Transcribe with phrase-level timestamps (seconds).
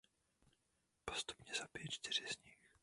[1.05, 2.69] Postupně zabije čtyři z nich.